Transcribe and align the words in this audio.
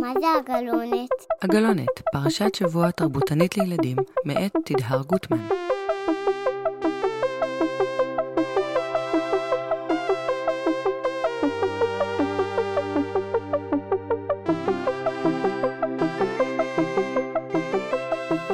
מה 0.00 0.12
זה 0.20 0.26
הגלונת? 0.38 1.08
הגלונת, 1.42 2.00
פרשת 2.12 2.54
שבוע 2.54 2.90
תרבותנית 2.90 3.56
לילדים, 3.56 3.96
מאת 4.24 4.56
תדהר 4.64 5.02
גוטמן. 5.02 5.48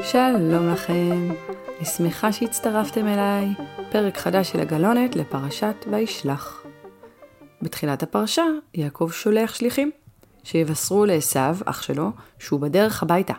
שלום 0.02 0.72
לכם, 0.72 1.28
אני 1.78 1.84
שמחה 1.84 2.32
שהצטרפתם 2.32 3.06
אליי, 3.06 3.46
פרק 3.90 4.16
חדש 4.16 4.52
של 4.52 4.60
הגלונת 4.60 5.16
לפרשת 5.16 5.84
וישלח. 5.90 6.66
בתחילת 7.62 8.02
הפרשה, 8.02 8.44
יעקב 8.74 9.10
שולח 9.12 9.54
שליחים. 9.54 9.90
שיבשרו 10.46 11.06
לעשו, 11.06 11.40
אח 11.64 11.82
שלו, 11.82 12.10
שהוא 12.38 12.60
בדרך 12.60 13.02
הביתה, 13.02 13.34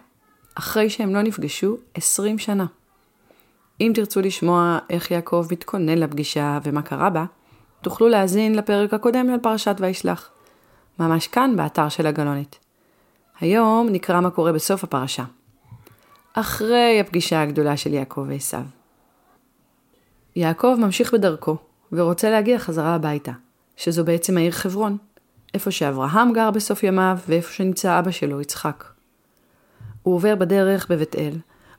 אחרי 0.55 0.89
שהם 0.89 1.15
לא 1.15 1.21
נפגשו 1.21 1.77
20 1.93 2.39
שנה. 2.39 2.65
אם 3.81 3.91
תרצו 3.95 4.21
לשמוע 4.21 4.79
איך 4.89 5.11
יעקב 5.11 5.47
מתכונן 5.51 5.97
לפגישה 5.97 6.59
ומה 6.63 6.81
קרה 6.81 7.09
בה, 7.09 7.25
תוכלו 7.81 8.07
להאזין 8.07 8.55
לפרק 8.55 8.93
הקודם 8.93 9.29
על 9.29 9.39
פרשת 9.39 9.75
וישלח. 9.79 10.29
ממש 10.99 11.27
כאן, 11.27 11.55
באתר 11.55 11.89
של 11.89 12.07
הגלונת. 12.07 12.55
היום 13.39 13.89
נקרא 13.91 14.21
מה 14.21 14.29
קורה 14.29 14.51
בסוף 14.51 14.83
הפרשה. 14.83 15.23
אחרי 16.33 16.99
הפגישה 16.99 17.41
הגדולה 17.41 17.77
של 17.77 17.93
יעקב 17.93 18.25
ועשו. 18.27 18.57
יעקב 20.35 20.75
ממשיך 20.79 21.13
בדרכו, 21.13 21.57
ורוצה 21.91 22.29
להגיע 22.29 22.59
חזרה 22.59 22.95
הביתה, 22.95 23.31
שזו 23.77 24.05
בעצם 24.05 24.37
העיר 24.37 24.51
חברון, 24.51 24.97
איפה 25.53 25.71
שאברהם 25.71 26.33
גר 26.33 26.51
בסוף 26.51 26.83
ימיו 26.83 27.17
ואיפה 27.27 27.53
שנמצא 27.53 27.99
אבא 27.99 28.11
שלו, 28.11 28.41
יצחק. 28.41 28.83
הוא 30.03 30.15
עובר 30.15 30.35
בדרך 30.35 30.91
בבית 30.91 31.15
אל, 31.15 31.33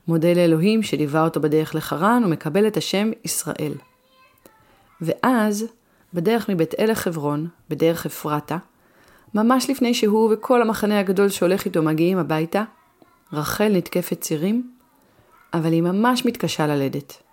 מודה 0.07 0.33
לאלוהים 0.33 0.83
שליווה 0.83 1.23
אותו 1.23 1.39
בדרך 1.39 1.75
לחרן 1.75 2.23
ומקבל 2.25 2.67
את 2.67 2.77
השם 2.77 3.11
ישראל. 3.25 3.73
ואז, 5.01 5.65
בדרך 6.13 6.49
מבית 6.49 6.73
אל 6.79 6.91
לחברון, 6.91 7.47
בדרך 7.69 8.05
אפרתה, 8.05 8.57
ממש 9.33 9.69
לפני 9.69 9.93
שהוא 9.93 10.33
וכל 10.33 10.61
המחנה 10.61 10.99
הגדול 10.99 11.29
שהולך 11.29 11.65
איתו 11.65 11.83
מגיעים 11.83 12.17
הביתה, 12.17 12.63
רחל 13.33 13.71
נתקפת 13.73 14.21
צירים, 14.21 14.71
אבל 15.53 15.71
היא 15.71 15.81
ממש 15.81 16.25
מתקשה 16.25 16.67
ללדת. 16.67 17.23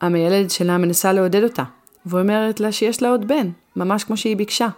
המיילדת 0.00 0.50
שלה 0.50 0.78
מנסה 0.78 1.12
לעודד 1.12 1.42
אותה, 1.42 1.62
ואומרת 2.06 2.60
לה 2.60 2.72
שיש 2.72 3.02
לה 3.02 3.08
עוד 3.08 3.28
בן, 3.28 3.50
ממש 3.76 4.04
כמו 4.04 4.16
שהיא 4.16 4.36
ביקשה. 4.36 4.68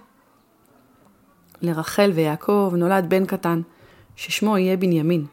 לרחל 1.62 2.11
ויעקב 2.14 2.72
נולד 2.77 3.06
בן 3.08 3.27
קטן, 3.27 3.61
ששמו 4.16 4.58
יהיה 4.58 4.77
בנימין, 4.77 5.27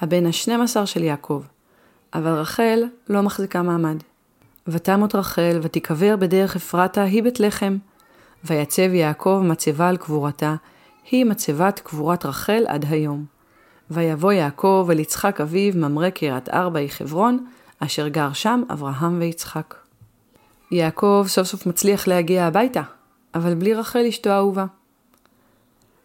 הבן 0.00 0.26
השנים 0.26 0.62
עשר 0.62 0.84
של 0.84 1.02
יעקב, 1.04 1.42
אבל 2.14 2.32
רחל 2.32 2.82
לא 3.08 3.22
מחזיקה 3.22 3.62
מעמד. 3.62 3.96
ותמות 4.68 5.14
רחל, 5.14 5.58
ותיקבר 5.62 6.16
בדרך 6.16 6.56
אפרתה, 6.56 7.02
היא 7.02 7.22
בית 7.22 7.40
לחם. 7.40 7.76
ויצב 8.44 8.94
יעקב 8.94 9.42
מצבה 9.44 9.88
על 9.88 9.96
קבורתה, 9.96 10.54
היא 11.10 11.24
מצבת 11.24 11.80
קבורת 11.80 12.26
רחל 12.26 12.64
עד 12.66 12.84
היום. 12.88 13.24
ויבוא 13.90 14.32
יעקב 14.32 14.88
אל 14.90 14.98
יצחק 14.98 15.40
אביו, 15.40 15.72
ממרא 15.76 16.10
קריית 16.10 16.48
ארבע 16.48 16.78
היא 16.78 16.90
חברון, 16.90 17.46
אשר 17.78 18.08
גר 18.08 18.32
שם 18.32 18.62
אברהם 18.72 19.18
ויצחק. 19.20 19.74
יעקב 20.70 21.24
סוף 21.28 21.46
סוף 21.46 21.66
מצליח 21.66 22.08
להגיע 22.08 22.46
הביתה, 22.46 22.82
אבל 23.34 23.54
בלי 23.54 23.74
רחל 23.74 24.04
אשתו 24.08 24.30
האהובה. 24.30 24.66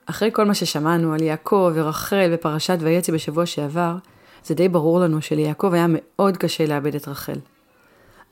אחרי 0.06 0.30
כל 0.34 0.46
מה 0.46 0.54
ששמענו 0.54 1.14
על 1.14 1.22
יעקב 1.22 1.72
ורחל 1.74 2.30
בפרשת 2.34 2.78
ויצא 2.80 3.12
בשבוע 3.12 3.46
שעבר, 3.46 3.96
זה 4.46 4.56
די 4.56 4.70
ברור 4.70 5.00
לנו 5.00 5.22
שליעקב 5.22 5.74
היה 5.74 5.86
מאוד 5.90 6.38
קשה 6.38 6.66
לאבד 6.66 6.96
את 6.96 7.08
רחל. 7.08 7.40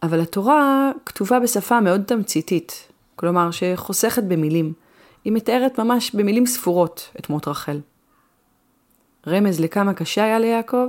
אבל 0.03 0.21
התורה 0.21 0.91
כתובה 1.05 1.39
בשפה 1.39 1.81
מאוד 1.81 2.01
תמציתית, 2.07 2.87
כלומר 3.15 3.51
שחוסכת 3.51 4.23
במילים. 4.23 4.73
היא 5.23 5.33
מתארת 5.33 5.79
ממש 5.79 6.15
במילים 6.15 6.45
ספורות 6.45 7.09
את 7.19 7.29
מות 7.29 7.47
רחל. 7.47 7.79
רמז 9.27 9.59
לכמה 9.59 9.93
קשה 9.93 10.23
היה 10.23 10.39
ליעקב, 10.39 10.87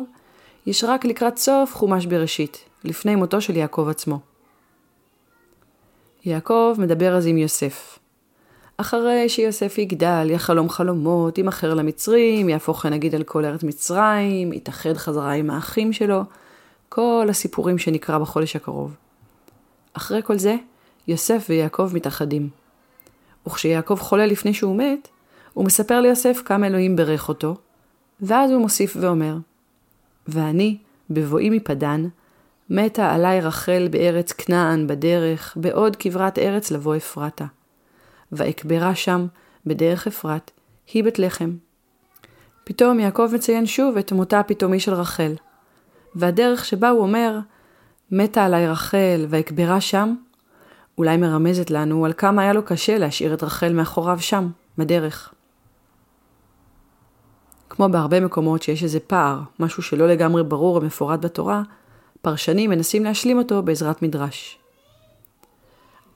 יש 0.66 0.84
רק 0.84 1.04
לקראת 1.04 1.38
סוף 1.38 1.74
חומש 1.74 2.06
בראשית, 2.06 2.64
לפני 2.84 3.14
מותו 3.14 3.40
של 3.40 3.56
יעקב 3.56 3.88
עצמו. 3.88 4.20
יעקב 6.24 6.74
מדבר 6.78 7.16
אז 7.16 7.26
עם 7.26 7.38
יוסף. 7.38 7.98
אחרי 8.82 9.28
שיוסף 9.28 9.78
יגדל, 9.78 10.30
יחלום 10.30 10.68
חלומות, 10.68 11.38
יימכר 11.38 11.74
למצרים, 11.74 12.48
יהפוך 12.48 12.86
נגיד 12.86 13.14
על 13.14 13.22
כל 13.22 13.44
ארץ 13.44 13.62
מצרים, 13.62 14.52
יתאחד 14.52 14.92
חזרה 14.96 15.32
עם 15.32 15.50
האחים 15.50 15.92
שלו, 15.92 16.22
כל 16.88 17.26
הסיפורים 17.30 17.78
שנקרא 17.78 18.18
בחודש 18.18 18.56
הקרוב. 18.56 18.94
אחרי 19.92 20.20
כל 20.24 20.38
זה, 20.38 20.56
יוסף 21.08 21.46
ויעקב 21.48 21.90
מתאחדים. 21.94 22.48
וכשיעקב 23.46 23.96
חולה 23.96 24.26
לפני 24.26 24.54
שהוא 24.54 24.76
מת, 24.76 25.08
הוא 25.52 25.64
מספר 25.64 26.00
ליוסף 26.00 26.42
כמה 26.44 26.66
אלוהים 26.66 26.96
ברך 26.96 27.28
אותו, 27.28 27.56
ואז 28.20 28.50
הוא 28.50 28.60
מוסיף 28.60 28.96
ואומר, 29.00 29.36
ואני, 30.28 30.76
בבואי 31.10 31.50
מפדן, 31.50 32.08
מתה 32.70 33.14
עלי 33.14 33.40
רחל 33.40 33.88
בארץ 33.90 34.32
כנען 34.32 34.86
בדרך, 34.86 35.56
בעוד 35.56 35.96
כברת 35.96 36.38
ארץ 36.38 36.70
לבוא 36.70 36.96
אפרתה. 36.96 37.44
ואקברה 38.32 38.94
שם, 38.94 39.26
בדרך 39.66 40.06
אפרת, 40.06 40.50
היא 40.92 41.04
בית 41.04 41.18
לחם. 41.18 41.56
פתאום 42.64 43.00
יעקב 43.00 43.30
מציין 43.34 43.66
שוב 43.66 43.96
את 43.96 44.12
מותה 44.12 44.40
הפתאומי 44.40 44.80
של 44.80 44.94
רחל. 44.94 45.34
והדרך 46.14 46.64
שבה 46.64 46.88
הוא 46.88 47.02
אומר, 47.02 47.38
מתה 48.10 48.44
עלי 48.44 48.68
רחל 48.68 49.26
ואקברה 49.28 49.80
שם, 49.80 50.14
אולי 50.98 51.16
מרמזת 51.16 51.70
לנו 51.70 52.04
על 52.04 52.12
כמה 52.12 52.42
היה 52.42 52.52
לו 52.52 52.62
קשה 52.64 52.98
להשאיר 52.98 53.34
את 53.34 53.42
רחל 53.42 53.72
מאחוריו 53.72 54.20
שם, 54.20 54.48
בדרך. 54.78 55.34
כמו 57.70 57.88
בהרבה 57.88 58.20
מקומות 58.20 58.62
שיש 58.62 58.82
איזה 58.82 59.00
פער, 59.00 59.40
משהו 59.58 59.82
שלא 59.82 60.08
לגמרי 60.08 60.42
ברור 60.44 60.76
ומפורט 60.76 61.20
בתורה, 61.24 61.62
פרשנים 62.22 62.70
מנסים 62.70 63.04
להשלים 63.04 63.38
אותו 63.38 63.62
בעזרת 63.62 64.02
מדרש. 64.02 64.58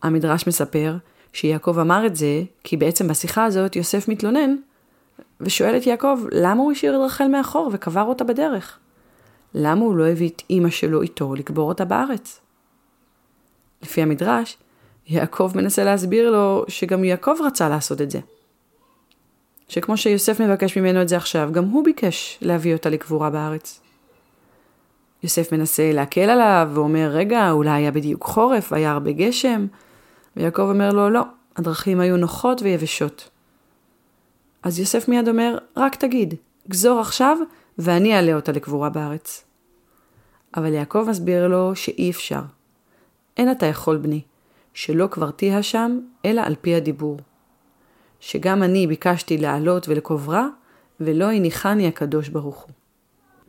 המדרש 0.02 0.46
מספר 0.46 0.96
שיעקב 1.32 1.78
אמר 1.78 2.06
את 2.06 2.16
זה, 2.16 2.42
כי 2.64 2.76
בעצם 2.76 3.08
בשיחה 3.08 3.44
הזאת 3.44 3.76
יוסף 3.76 4.08
מתלונן, 4.08 4.56
ושואל 5.40 5.76
את 5.76 5.86
יעקב, 5.86 6.18
למה 6.32 6.62
הוא 6.62 6.72
השאיר 6.72 6.96
את 6.96 7.00
רחל 7.06 7.28
מאחור 7.28 7.70
וקבר 7.72 8.02
אותה 8.02 8.24
בדרך? 8.24 8.78
למה 9.54 9.80
הוא 9.80 9.96
לא 9.96 10.06
הביא 10.06 10.28
את 10.28 10.42
אימא 10.50 10.70
שלו 10.70 11.02
איתו 11.02 11.34
לקבור 11.34 11.68
אותה 11.68 11.84
בארץ? 11.84 12.40
לפי 13.82 14.02
המדרש, 14.02 14.56
יעקב 15.06 15.52
מנסה 15.54 15.84
להסביר 15.84 16.30
לו 16.30 16.64
שגם 16.68 17.04
יעקב 17.04 17.34
רצה 17.44 17.68
לעשות 17.68 18.00
את 18.00 18.10
זה. 18.10 18.20
שכמו 19.68 19.96
שיוסף 19.96 20.40
מבקש 20.40 20.78
ממנו 20.78 21.02
את 21.02 21.08
זה 21.08 21.16
עכשיו, 21.16 21.48
גם 21.52 21.64
הוא 21.64 21.84
ביקש 21.84 22.38
להביא 22.42 22.72
אותה 22.72 22.90
לקבורה 22.90 23.30
בארץ. 23.30 23.80
יוסף 25.22 25.52
מנסה 25.52 25.92
להקל 25.92 26.30
עליו 26.30 26.70
ואומר, 26.74 27.10
רגע, 27.12 27.50
אולי 27.50 27.70
היה 27.70 27.90
בדיוק 27.90 28.24
חורף, 28.24 28.72
היה 28.72 28.92
הרבה 28.92 29.12
גשם, 29.12 29.66
ויעקב 30.36 30.62
אומר 30.62 30.90
לו, 30.90 31.10
לא, 31.10 31.22
הדרכים 31.56 32.00
היו 32.00 32.16
נוחות 32.16 32.62
ויבשות. 32.62 33.30
אז 34.62 34.78
יוסף 34.78 35.08
מיד 35.08 35.28
אומר, 35.28 35.58
רק 35.76 35.94
תגיד, 35.94 36.34
גזור 36.68 37.00
עכשיו, 37.00 37.38
ואני 37.78 38.16
אעלה 38.16 38.34
אותה 38.34 38.52
לקבורה 38.52 38.90
בארץ. 38.90 39.44
אבל 40.56 40.72
יעקב 40.72 41.06
מסביר 41.08 41.48
לו 41.48 41.76
שאי 41.76 42.10
אפשר. 42.10 42.40
אין 43.36 43.50
אתה 43.50 43.66
יכול, 43.66 43.96
בני, 43.96 44.20
שלא 44.74 45.06
קברתיה 45.06 45.62
שם, 45.62 46.00
אלא 46.24 46.40
על 46.40 46.54
פי 46.60 46.74
הדיבור. 46.74 47.18
שגם 48.20 48.62
אני 48.62 48.86
ביקשתי 48.86 49.38
לעלות 49.38 49.88
ולקוברה, 49.88 50.48
ולא 51.00 51.24
הניחני 51.24 51.86
הקדוש 51.88 52.28
ברוך 52.28 52.56
הוא. 52.56 52.72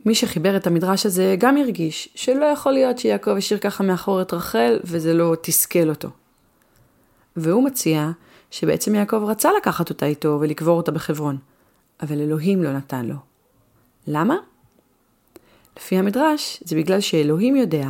מי 0.04 0.14
שחיבר 0.14 0.56
את 0.56 0.66
המדרש 0.66 1.06
הזה 1.06 1.36
גם 1.38 1.56
הרגיש 1.56 2.08
שלא 2.14 2.44
יכול 2.44 2.72
להיות 2.72 2.98
שיעקב 2.98 3.30
השאיר 3.30 3.60
ככה 3.60 3.84
מאחור 3.84 4.22
את 4.22 4.32
רחל 4.32 4.80
וזה 4.84 5.14
לא 5.14 5.36
תסכל 5.42 5.88
אותו. 5.88 6.08
והוא 7.40 7.64
מציע 7.64 8.10
שבעצם 8.50 8.94
יעקב 8.94 9.24
רצה 9.26 9.50
לקחת 9.56 9.90
אותה 9.90 10.06
איתו 10.06 10.38
ולקבור 10.40 10.76
אותה 10.76 10.92
בחברון, 10.92 11.36
אבל 12.02 12.20
אלוהים 12.20 12.62
לא 12.62 12.72
נתן 12.72 13.06
לו. 13.06 13.16
למה? 14.06 14.36
לפי 15.76 15.96
המדרש, 15.96 16.62
זה 16.64 16.76
בגלל 16.76 17.00
שאלוהים 17.00 17.56
יודע 17.56 17.88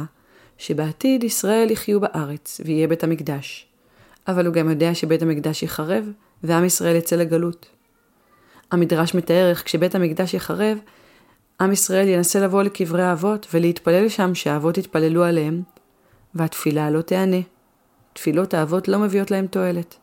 שבעתיד 0.58 1.24
ישראל 1.24 1.70
יחיו 1.70 2.00
בארץ 2.00 2.60
ויהיה 2.64 2.88
בית 2.88 3.04
המקדש, 3.04 3.66
אבל 4.28 4.46
הוא 4.46 4.54
גם 4.54 4.70
יודע 4.70 4.94
שבית 4.94 5.22
המקדש 5.22 5.62
יחרב 5.62 6.10
ועם 6.42 6.64
ישראל 6.64 6.96
יצא 6.96 7.16
לגלות. 7.16 7.66
המדרש 8.70 9.14
מתאר 9.14 9.50
איך 9.50 9.64
כשבית 9.64 9.94
המקדש 9.94 10.34
יחרב, 10.34 10.78
עם 11.60 11.72
ישראל 11.72 12.08
ינסה 12.08 12.40
לבוא 12.40 12.62
לקברי 12.62 13.02
האבות 13.02 13.46
ולהתפלל 13.54 14.08
שם 14.08 14.34
שהאבות 14.34 14.78
יתפללו 14.78 15.24
עליהם, 15.24 15.62
והתפילה 16.34 16.90
לא 16.90 17.02
תיענה. 17.02 17.40
תפילות 18.18 18.54
האבות 18.54 18.88
לא 18.88 18.98
מביאות 18.98 19.30
להם 19.30 19.46
תועלת. 19.46 19.96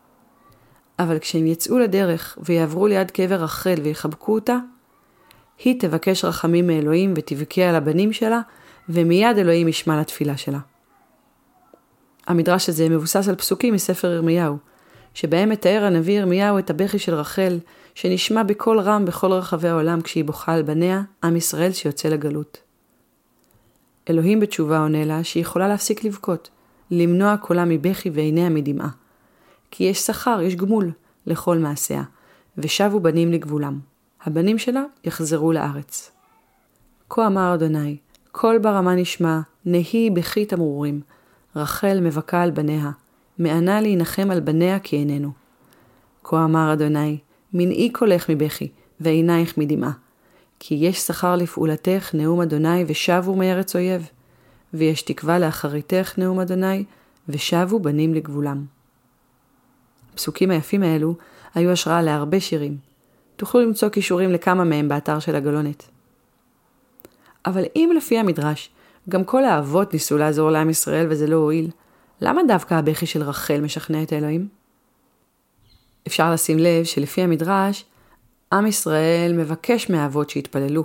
אבל 0.99 1.19
כשהם 1.19 1.47
יצאו 1.47 1.79
לדרך 1.79 2.37
ויעברו 2.41 2.87
ליד 2.87 3.11
קבר 3.11 3.35
רחל 3.35 3.75
ויחבקו 3.83 4.33
אותה, 4.33 4.57
היא 5.63 5.79
תבקש 5.79 6.25
רחמים 6.25 6.67
מאלוהים 6.67 7.13
ותבכה 7.17 7.61
על 7.61 7.75
הבנים 7.75 8.13
שלה, 8.13 8.41
ומיד 8.89 9.37
אלוהים 9.37 9.67
ישמע 9.67 10.01
לתפילה 10.01 10.37
שלה. 10.37 10.59
המדרש 12.27 12.69
הזה 12.69 12.89
מבוסס 12.89 13.27
על 13.27 13.35
פסוקים 13.35 13.73
מספר 13.73 14.11
ירמיהו, 14.11 14.57
שבהם 15.13 15.49
מתאר 15.49 15.83
הנביא 15.83 16.19
ירמיהו 16.19 16.59
את 16.59 16.69
הבכי 16.69 16.99
של 16.99 17.13
רחל, 17.13 17.59
שנשמע 17.95 18.43
בקול 18.43 18.79
רם 18.79 19.05
בכל 19.05 19.31
רחבי 19.31 19.67
העולם 19.67 20.01
כשהיא 20.01 20.25
בוכה 20.25 20.53
על 20.53 20.61
בניה, 20.61 21.01
עם 21.23 21.35
ישראל 21.35 21.71
שיוצא 21.71 22.09
לגלות. 22.09 22.57
אלוהים 24.09 24.39
בתשובה 24.39 24.79
עונה 24.79 25.05
לה 25.05 25.23
שהיא 25.23 25.41
יכולה 25.41 25.67
להפסיק 25.67 26.03
לבכות, 26.03 26.49
למנוע 26.91 27.37
קולה 27.37 27.65
מבכי 27.65 28.09
ועיניה 28.09 28.49
מדמעה. 28.49 28.89
כי 29.71 29.83
יש 29.83 29.99
שכר, 29.99 30.41
יש 30.41 30.55
גמול, 30.55 30.91
לכל 31.25 31.57
מעשיה, 31.57 32.03
ושבו 32.57 32.99
בנים 32.99 33.31
לגבולם. 33.31 33.79
הבנים 34.23 34.57
שלה 34.57 34.83
יחזרו 35.03 35.51
לארץ. 35.51 36.11
כה 37.09 37.27
אמר 37.27 37.53
אדוני, 37.53 37.97
קול 38.31 38.57
ברמה 38.57 38.95
נשמע, 38.95 39.39
נהי 39.65 40.09
בכי 40.09 40.45
תמרורים, 40.45 41.01
רחל 41.55 41.99
מבכה 42.01 42.41
על 42.41 42.51
בניה, 42.51 42.91
מענה 43.37 43.81
להנחם 43.81 44.31
על 44.31 44.39
בניה 44.39 44.79
כי 44.79 44.95
איננו. 44.95 45.31
כה 46.23 46.43
אמר 46.45 46.73
אדוני, 46.73 47.17
מנעי 47.53 47.89
קולך 47.89 48.29
מבכי, 48.29 48.71
ועינייך 48.99 49.57
מדמעה. 49.57 49.91
כי 50.59 50.75
יש 50.75 50.97
שכר 50.99 51.35
לפעולתך, 51.35 52.09
נאום 52.13 52.41
אדוני, 52.41 52.83
ושבו 52.87 53.35
מארץ 53.35 53.75
אויב. 53.75 54.09
ויש 54.73 55.01
תקווה 55.01 55.39
לאחריתך, 55.39 56.13
נאום 56.17 56.39
אדוני, 56.39 56.83
ושבו 57.29 57.79
בנים 57.79 58.13
לגבולם. 58.13 58.65
הפסוקים 60.13 60.51
היפים 60.51 60.83
האלו 60.83 61.15
היו 61.55 61.71
השראה 61.71 62.01
להרבה 62.01 62.39
שירים. 62.39 62.77
תוכלו 63.35 63.61
למצוא 63.61 63.89
קישורים 63.89 64.31
לכמה 64.31 64.63
מהם 64.63 64.87
באתר 64.87 65.19
של 65.19 65.35
הגלונת. 65.35 65.83
אבל 67.45 67.63
אם 67.75 67.93
לפי 67.97 68.17
המדרש, 68.19 68.69
גם 69.09 69.23
כל 69.23 69.45
האבות 69.45 69.93
ניסו 69.93 70.17
לעזור 70.17 70.51
לעם 70.51 70.69
ישראל 70.69 71.07
וזה 71.09 71.27
לא 71.27 71.35
הועיל, 71.35 71.69
למה 72.21 72.41
דווקא 72.47 72.73
הבכי 72.73 73.05
של 73.05 73.23
רחל 73.23 73.61
משכנע 73.61 74.03
את 74.03 74.11
האלוהים? 74.11 74.47
אפשר 76.07 76.31
לשים 76.31 76.59
לב 76.59 76.83
שלפי 76.83 77.21
המדרש, 77.21 77.85
עם 78.53 78.67
ישראל 78.67 79.33
מבקש 79.37 79.89
מהאבות 79.89 80.29
שיתפללו, 80.29 80.83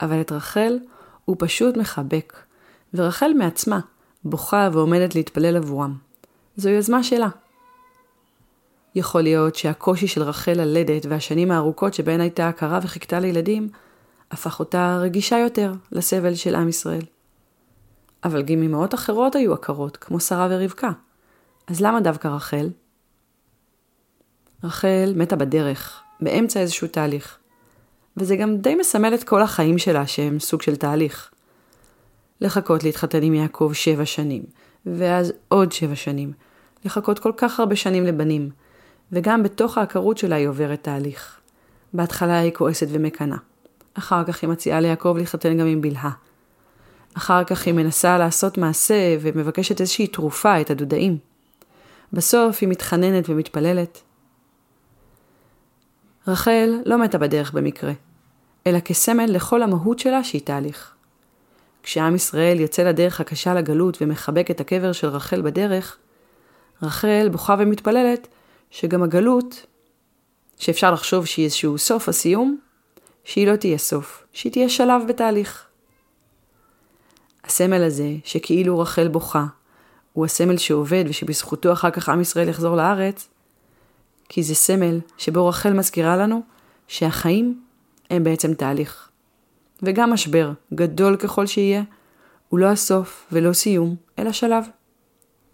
אבל 0.00 0.20
את 0.20 0.32
רחל 0.32 0.78
הוא 1.24 1.36
פשוט 1.38 1.76
מחבק, 1.76 2.36
ורחל 2.94 3.32
מעצמה 3.38 3.80
בוכה 4.24 4.68
ועומדת 4.72 5.14
להתפלל 5.14 5.56
עבורם. 5.56 5.96
זו 6.56 6.68
יוזמה 6.68 7.02
שלה. 7.02 7.28
יכול 8.94 9.22
להיות 9.22 9.54
שהקושי 9.54 10.06
של 10.06 10.22
רחל 10.22 10.52
ללדת 10.54 11.06
והשנים 11.08 11.50
הארוכות 11.50 11.94
שבהן 11.94 12.20
הייתה 12.20 12.48
הכרה 12.48 12.78
וחיכתה 12.82 13.20
לילדים, 13.20 13.68
הפך 14.30 14.60
אותה 14.60 14.98
רגישה 15.00 15.38
יותר 15.38 15.72
לסבל 15.92 16.34
של 16.34 16.54
עם 16.54 16.68
ישראל. 16.68 17.02
אבל 18.24 18.42
גם 18.42 18.62
אמהות 18.62 18.94
אחרות 18.94 19.34
היו 19.34 19.52
עקרות, 19.52 19.96
כמו 19.96 20.20
שרה 20.20 20.48
ורבקה. 20.50 20.90
אז 21.66 21.80
למה 21.80 22.00
דווקא 22.00 22.28
רחל? 22.28 22.70
רחל 24.64 25.12
מתה 25.16 25.36
בדרך, 25.36 26.00
באמצע 26.20 26.60
איזשהו 26.60 26.88
תהליך. 26.88 27.38
וזה 28.16 28.36
גם 28.36 28.56
די 28.56 28.74
מסמל 28.74 29.14
את 29.14 29.24
כל 29.24 29.42
החיים 29.42 29.78
שלה 29.78 30.06
שהם 30.06 30.38
סוג 30.38 30.62
של 30.62 30.76
תהליך. 30.76 31.30
לחכות 32.40 32.84
להתחתן 32.84 33.22
עם 33.22 33.34
יעקב 33.34 33.70
שבע 33.74 34.06
שנים, 34.06 34.42
ואז 34.86 35.32
עוד 35.48 35.72
שבע 35.72 35.96
שנים. 35.96 36.32
לחכות 36.84 37.18
כל 37.18 37.32
כך 37.36 37.60
הרבה 37.60 37.76
שנים 37.76 38.04
לבנים, 38.04 38.50
וגם 39.12 39.42
בתוך 39.42 39.78
העקרות 39.78 40.18
שלה 40.18 40.36
היא 40.36 40.48
עוברת 40.48 40.82
תהליך. 40.82 41.40
בהתחלה 41.92 42.38
היא 42.38 42.52
כועסת 42.52 42.86
ומקנאה. 42.90 43.36
אחר 43.94 44.24
כך 44.24 44.42
היא 44.42 44.50
מציעה 44.50 44.80
ליעקב 44.80 45.14
להתחתן 45.18 45.58
גם 45.58 45.66
עם 45.66 45.80
בלהה. 45.80 46.10
אחר 47.16 47.44
כך 47.44 47.66
היא 47.66 47.74
מנסה 47.74 48.18
לעשות 48.18 48.58
מעשה 48.58 49.16
ומבקשת 49.20 49.80
איזושהי 49.80 50.06
תרופה, 50.06 50.60
את 50.60 50.70
הדודאים. 50.70 51.18
בסוף 52.12 52.58
היא 52.60 52.68
מתחננת 52.68 53.28
ומתפללת. 53.28 54.02
רחל 56.28 56.70
לא 56.86 56.98
מתה 56.98 57.18
בדרך 57.18 57.52
במקרה, 57.52 57.92
אלא 58.66 58.80
כסמל 58.80 59.26
לכל 59.28 59.62
המהות 59.62 59.98
שלה 59.98 60.24
שהיא 60.24 60.40
תהליך. 60.44 60.95
כשעם 61.86 62.14
ישראל 62.14 62.60
יוצא 62.60 62.82
לדרך 62.82 63.20
הקשה 63.20 63.54
לגלות 63.54 63.98
ומחבק 64.00 64.50
את 64.50 64.60
הקבר 64.60 64.92
של 64.92 65.08
רחל 65.08 65.42
בדרך, 65.42 65.98
רחל 66.82 67.28
בוכה 67.32 67.56
ומתפללת 67.58 68.28
שגם 68.70 69.02
הגלות, 69.02 69.66
שאפשר 70.58 70.92
לחשוב 70.92 71.26
שהיא 71.26 71.44
איזשהו 71.44 71.78
סוף 71.78 72.08
הסיום, 72.08 72.58
שהיא 73.24 73.46
לא 73.46 73.56
תהיה 73.56 73.78
סוף, 73.78 74.26
שהיא 74.32 74.52
תהיה 74.52 74.68
שלב 74.68 75.02
בתהליך. 75.08 75.66
הסמל 77.44 77.82
הזה, 77.82 78.10
שכאילו 78.24 78.78
רחל 78.78 79.08
בוכה, 79.08 79.44
הוא 80.12 80.24
הסמל 80.24 80.56
שעובד 80.56 81.04
ושבזכותו 81.08 81.72
אחר 81.72 81.90
כך 81.90 82.08
עם 82.08 82.20
ישראל 82.20 82.48
יחזור 82.48 82.76
לארץ, 82.76 83.28
כי 84.28 84.42
זה 84.42 84.54
סמל 84.54 85.00
שבו 85.18 85.48
רחל 85.48 85.72
מזכירה 85.72 86.16
לנו 86.16 86.42
שהחיים 86.88 87.60
הם 88.10 88.24
בעצם 88.24 88.54
תהליך. 88.54 89.05
וגם 89.82 90.12
משבר, 90.12 90.50
גדול 90.74 91.16
ככל 91.16 91.46
שיהיה, 91.46 91.82
הוא 92.48 92.58
לא 92.58 92.66
הסוף 92.66 93.26
ולא 93.32 93.52
סיום, 93.52 93.96
אלא 94.18 94.32
שלב. 94.32 94.64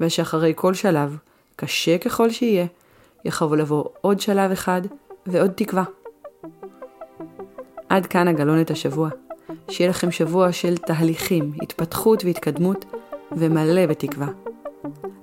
ושאחרי 0.00 0.52
כל 0.56 0.74
שלב, 0.74 1.16
קשה 1.56 1.98
ככל 1.98 2.30
שיהיה, 2.30 2.66
יכול 3.24 3.60
לבוא 3.60 3.84
עוד 4.00 4.20
שלב 4.20 4.50
אחד 4.50 4.82
ועוד 5.26 5.50
תקווה. 5.50 5.84
עד 7.88 8.06
כאן 8.06 8.28
הגלונת 8.28 8.70
השבוע. 8.70 9.08
שיהיה 9.70 9.90
לכם 9.90 10.10
שבוע 10.10 10.52
של 10.52 10.76
תהליכים, 10.76 11.52
התפתחות 11.62 12.24
והתקדמות, 12.24 12.84
ומלא 13.32 13.86
בתקווה. 13.86 14.28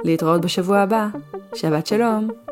להתראות 0.04 0.42
בשבוע 0.42 0.80
הבא. 0.80 1.08
שבת 1.56 1.88
שלום. 1.88 2.49